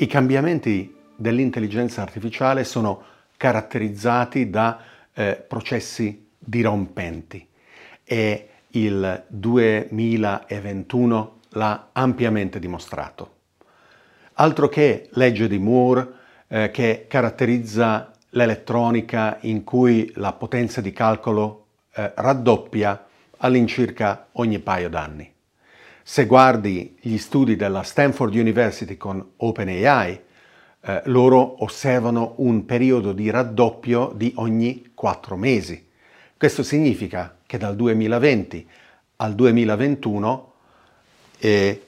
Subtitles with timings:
[0.00, 3.02] I cambiamenti dell'intelligenza artificiale sono
[3.36, 4.78] caratterizzati da
[5.12, 7.44] eh, processi dirompenti
[8.04, 13.32] e il 2021 l'ha ampiamente dimostrato.
[14.34, 16.12] Altro che legge di Moore
[16.46, 23.04] eh, che caratterizza l'elettronica in cui la potenza di calcolo eh, raddoppia
[23.38, 25.32] all'incirca ogni paio d'anni.
[26.10, 30.20] Se guardi gli studi della Stanford University con OpenAI,
[30.80, 35.86] eh, loro osservano un periodo di raddoppio di ogni quattro mesi.
[36.34, 38.66] Questo significa che dal 2020
[39.16, 40.52] al 2021
[41.40, 41.78] è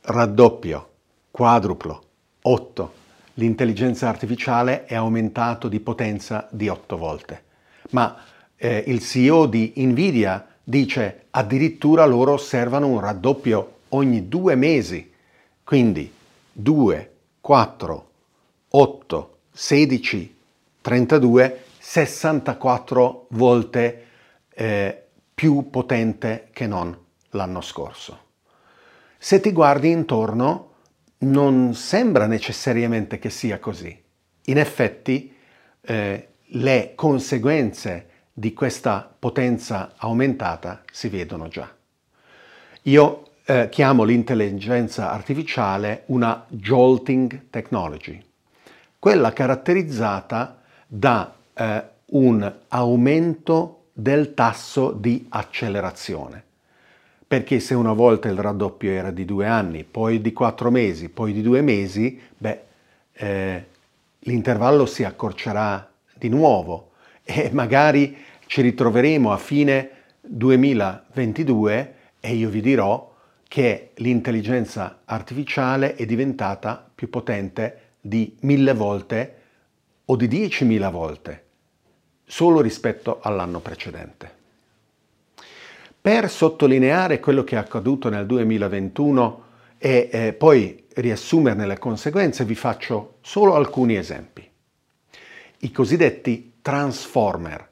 [0.00, 0.90] raddoppio,
[1.30, 2.04] quadruplo,
[2.40, 2.92] 8.
[3.34, 7.42] L'intelligenza artificiale è aumentato di potenza di 8 volte.
[7.90, 8.16] Ma
[8.56, 15.12] eh, il CEO di Nvidia dice addirittura loro osservano un raddoppio ogni due mesi,
[15.62, 16.12] quindi
[16.52, 18.10] 2, 4,
[18.68, 20.36] 8, 16,
[20.80, 24.06] 32, 64 volte
[24.54, 26.96] eh, più potente che non
[27.30, 28.24] l'anno scorso.
[29.18, 30.72] Se ti guardi intorno,
[31.18, 34.02] non sembra necessariamente che sia così.
[34.44, 35.34] In effetti,
[35.80, 41.74] eh, le conseguenze di questa potenza aumentata si vedono già.
[42.82, 48.20] Io eh, chiamo l'intelligenza artificiale una jolting technology,
[48.98, 56.42] quella caratterizzata da eh, un aumento del tasso di accelerazione.
[57.28, 61.32] Perché se una volta il raddoppio era di due anni, poi di quattro mesi, poi
[61.32, 62.60] di due mesi, beh,
[63.12, 63.66] eh,
[64.20, 66.90] l'intervallo si accorcerà di nuovo
[67.22, 68.16] e magari
[68.46, 73.14] ci ritroveremo a fine 2022 e io vi dirò
[73.48, 79.34] che l'intelligenza artificiale è diventata più potente di mille volte
[80.06, 81.44] o di diecimila volte
[82.24, 84.34] solo rispetto all'anno precedente.
[86.00, 89.44] Per sottolineare quello che è accaduto nel 2021
[89.78, 94.48] e eh, poi riassumerne le conseguenze vi faccio solo alcuni esempi.
[95.58, 97.68] I cosiddetti transformer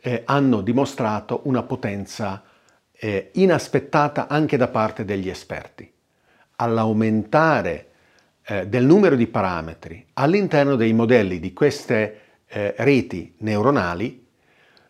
[0.00, 2.42] eh, hanno dimostrato una potenza
[2.98, 5.90] eh, inaspettata anche da parte degli esperti.
[6.56, 7.88] All'aumentare
[8.46, 14.24] eh, del numero di parametri all'interno dei modelli di queste eh, reti neuronali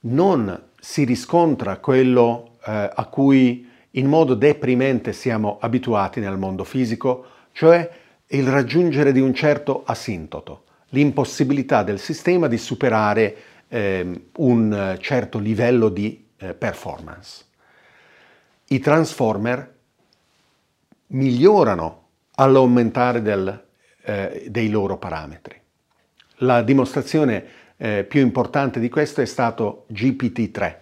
[0.00, 7.26] non si riscontra quello eh, a cui in modo deprimente siamo abituati nel mondo fisico,
[7.52, 7.88] cioè
[8.28, 13.36] il raggiungere di un certo asintoto, l'impossibilità del sistema di superare
[13.68, 17.44] eh, un certo livello di eh, performance.
[18.72, 19.74] I transformer
[21.08, 22.06] migliorano
[22.36, 23.64] all'aumentare del,
[24.02, 25.60] eh, dei loro parametri.
[26.36, 27.44] La dimostrazione
[27.76, 30.74] eh, più importante di questo è stato GPT-3,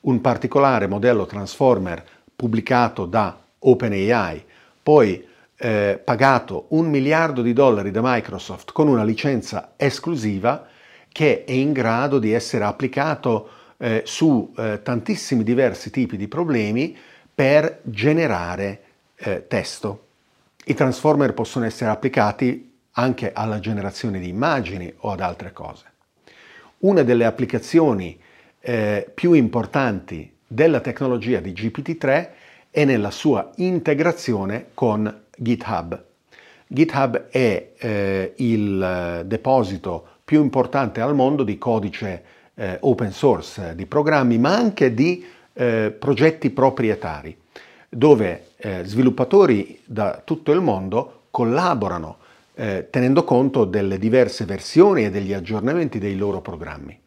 [0.00, 4.44] un particolare modello transformer pubblicato da OpenAI,
[4.82, 5.24] poi
[5.54, 10.66] eh, pagato un miliardo di dollari da Microsoft con una licenza esclusiva
[11.12, 16.96] che è in grado di essere applicato eh, su eh, tantissimi diversi tipi di problemi
[17.36, 18.80] per generare
[19.16, 20.04] eh, testo.
[20.64, 25.84] I transformer possono essere applicati anche alla generazione di immagini o ad altre cose.
[26.78, 28.18] Una delle applicazioni
[28.58, 32.28] eh, più importanti della tecnologia di GPT-3
[32.70, 36.04] è nella sua integrazione con GitHub.
[36.66, 42.24] GitHub è eh, il deposito più importante al mondo di codice
[42.54, 47.36] eh, open source, di programmi, ma anche di eh, progetti proprietari,
[47.88, 52.18] dove eh, sviluppatori da tutto il mondo collaborano
[52.54, 56.98] eh, tenendo conto delle diverse versioni e degli aggiornamenti dei loro programmi.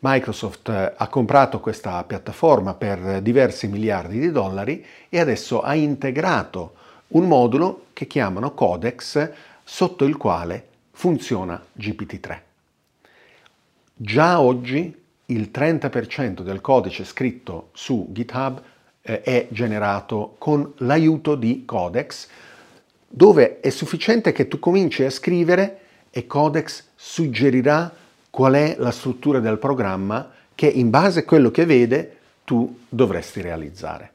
[0.00, 6.74] Microsoft eh, ha comprato questa piattaforma per diversi miliardi di dollari e adesso ha integrato
[7.08, 9.30] un modulo che chiamano Codex
[9.62, 12.38] sotto il quale funziona GPT-3.
[13.94, 15.01] Già oggi
[15.32, 18.62] il 30% del codice scritto su GitHub
[19.02, 22.28] eh, è generato con l'aiuto di Codex,
[23.08, 25.80] dove è sufficiente che tu cominci a scrivere
[26.10, 27.92] e Codex suggerirà
[28.30, 33.40] qual è la struttura del programma che in base a quello che vede tu dovresti
[33.40, 34.10] realizzare.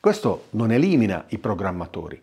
[0.00, 2.20] Questo non elimina i programmatori,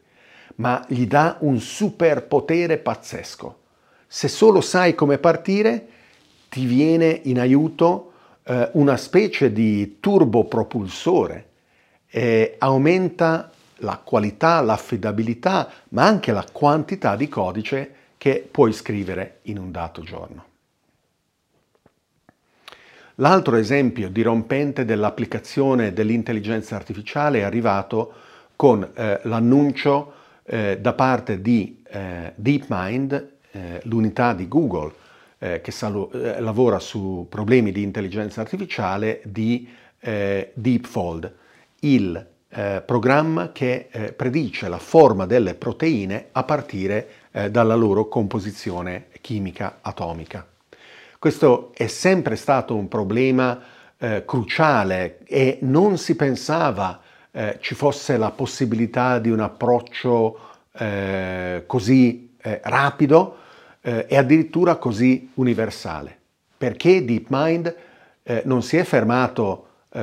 [0.55, 3.59] ma gli dà un superpotere pazzesco.
[4.07, 5.87] Se solo sai come partire,
[6.49, 8.13] ti viene in aiuto
[8.45, 11.49] eh, una specie di turbopropulsore,
[12.07, 19.57] eh, aumenta la qualità, l'affidabilità, ma anche la quantità di codice che puoi scrivere in
[19.57, 20.45] un dato giorno.
[23.19, 28.13] L'altro esempio dirompente dell'applicazione dell'intelligenza artificiale è arrivato
[28.55, 30.13] con eh, l'annuncio
[30.43, 34.93] eh, da parte di eh, DeepMind, eh, l'unità di Google
[35.39, 39.67] eh, che salo- eh, lavora su problemi di intelligenza artificiale, di
[40.05, 41.33] DeepFold,
[41.79, 42.27] il
[42.85, 47.07] programma che predice la forma delle proteine a partire
[47.49, 50.45] dalla loro composizione chimica atomica.
[51.17, 53.59] Questo è sempre stato un problema
[53.97, 57.01] eh, cruciale e non si pensava
[57.31, 60.39] eh, ci fosse la possibilità di un approccio
[60.71, 63.37] eh, così eh, rapido
[63.85, 66.17] eh, e addirittura così universale.
[66.57, 67.75] Perché DeepMind
[68.23, 69.61] eh, non si è fermato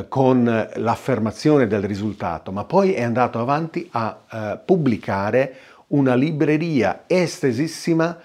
[0.08, 0.44] con
[0.76, 5.54] l'affermazione del risultato, ma poi è andato avanti a pubblicare
[5.88, 8.18] una libreria estesissima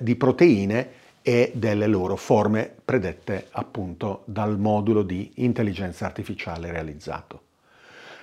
[0.00, 0.88] di proteine
[1.22, 7.40] e delle loro forme predette appunto dal modulo di intelligenza artificiale realizzato.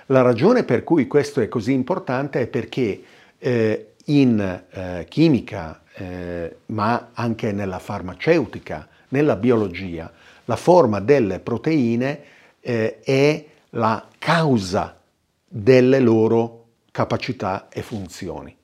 [0.06, 3.02] La ragione per cui questo è così importante è perché
[3.38, 10.10] eh, in eh, chimica, eh, ma anche nella farmaceutica, nella biologia,
[10.46, 12.20] la forma delle proteine
[12.60, 14.98] eh, è la causa
[15.46, 18.54] delle loro capacità e funzioni.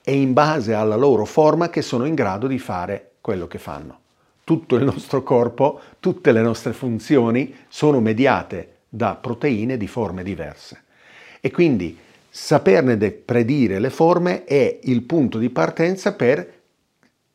[0.00, 4.00] È in base alla loro forma che sono in grado di fare quello che fanno.
[4.44, 10.82] Tutto il nostro corpo, tutte le nostre funzioni sono mediate da proteine di forme diverse.
[11.40, 11.96] E quindi
[12.34, 16.60] saperne predire le forme è il punto di partenza per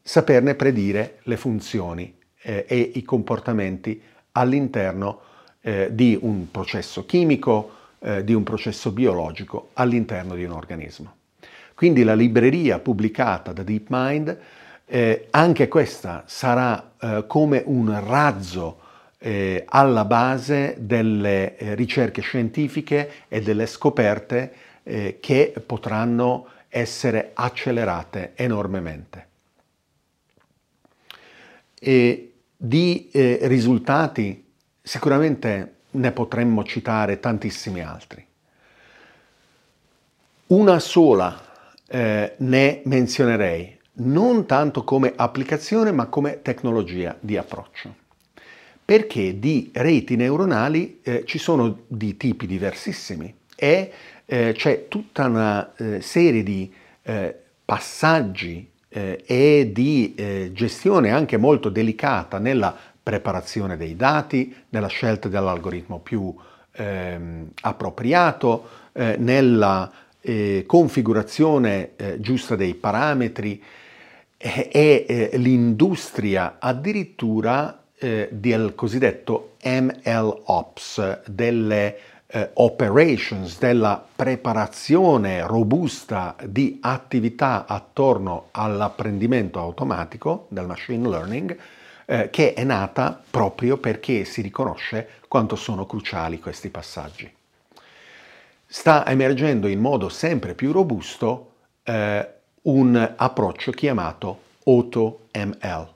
[0.02, 4.02] saperne predire le funzioni eh, e i comportamenti
[4.32, 5.20] all'interno
[5.62, 11.16] eh, di un processo chimico, eh, di un processo biologico, all'interno di un organismo.
[11.76, 14.40] Quindi la libreria pubblicata da DeepMind
[14.88, 18.80] eh, anche questa sarà eh, come un razzo
[19.20, 29.28] eh, alla base delle ricerche scientifiche e delle scoperte eh, che potranno essere accelerate enormemente.
[31.80, 34.46] E di eh, risultati
[34.82, 38.26] sicuramente ne potremmo citare tantissimi altri.
[40.48, 41.46] Una sola
[41.90, 47.96] ne menzionerei, non tanto come applicazione ma come tecnologia di approccio.
[48.84, 53.92] Perché di reti neuronali eh, ci sono di tipi diversissimi e
[54.30, 56.72] eh, c'è tutta una eh, serie di
[57.02, 57.34] eh,
[57.64, 65.30] passaggi eh, e di eh, gestione anche molto delicata nella preparazione dei dati, nella scelta
[65.30, 66.36] dell'algoritmo più
[66.74, 69.92] ehm, appropriato, nella
[70.66, 73.62] configurazione giusta dei parametri,
[74.36, 81.96] eh, l'industria addirittura del cosiddetto ML Ops, delle
[82.28, 91.58] eh, operations, della preparazione robusta di attività attorno all'apprendimento automatico del machine learning,
[92.06, 97.32] eh, che è nata proprio perché si riconosce quanto sono cruciali questi passaggi.
[98.66, 101.52] Sta emergendo in modo sempre più robusto
[101.84, 102.30] eh,
[102.64, 105.94] un approccio chiamato AutoML,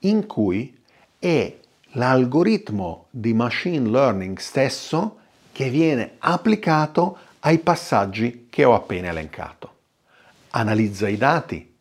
[0.00, 0.78] in cui
[1.18, 1.56] è
[1.92, 5.20] l'algoritmo di machine learning stesso
[5.52, 9.70] che viene applicato ai passaggi che ho appena elencato.
[10.50, 11.74] Analizza i dati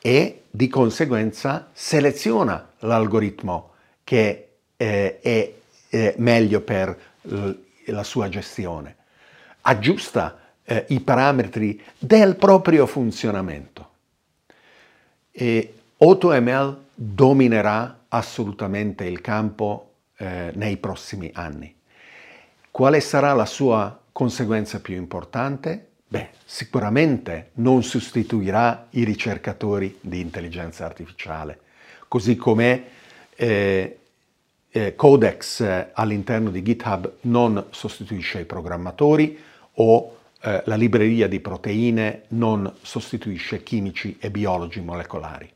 [0.00, 3.72] e di conseguenza seleziona l'algoritmo
[4.04, 5.52] che eh, è
[5.88, 6.98] eh, meglio per
[7.86, 8.96] la sua gestione.
[9.62, 13.90] Aggiusta eh, i parametri del proprio funzionamento.
[15.30, 21.74] E AutoML dominerà assolutamente il campo eh, nei prossimi anni.
[22.76, 25.92] Quale sarà la sua conseguenza più importante?
[26.06, 31.58] Beh, sicuramente non sostituirà i ricercatori di intelligenza artificiale,
[32.06, 32.84] così come
[33.34, 33.98] eh,
[34.68, 39.42] eh, Codex eh, all'interno di GitHub non sostituisce i programmatori
[39.76, 45.50] o eh, la libreria di proteine non sostituisce chimici e biologi molecolari.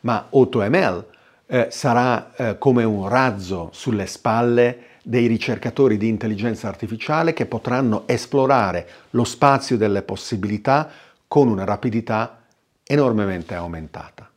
[0.00, 1.06] Ma AutoML
[1.46, 8.86] eh, sarà come un razzo sulle spalle dei ricercatori di intelligenza artificiale che potranno esplorare
[9.12, 10.90] lo spazio delle possibilità
[11.26, 12.42] con una rapidità
[12.84, 14.30] enormemente aumentata.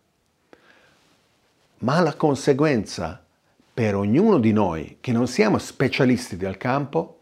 [1.80, 3.22] Ma la conseguenza
[3.74, 7.20] per ognuno di noi che non siamo specialisti del campo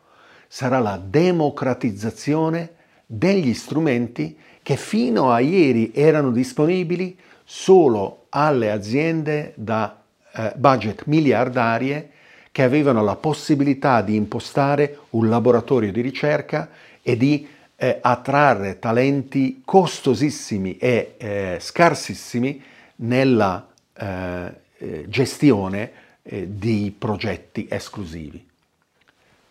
[0.48, 2.74] sarà la democratizzazione
[3.08, 10.04] degli strumenti che fino a ieri erano disponibili solo alle aziende da
[10.34, 12.12] eh, budget miliardarie
[12.52, 16.70] che avevano la possibilità di impostare un laboratorio di ricerca
[17.02, 22.62] e di eh, attrarre talenti costosissimi e eh, scarsissimi
[22.98, 25.92] nella eh, eh, gestione
[26.24, 28.46] eh, di progetti esclusivi.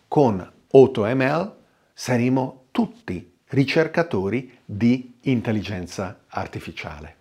[0.07, 1.55] Con AutoML
[1.93, 7.18] saremo tutti ricercatori di intelligenza artificiale.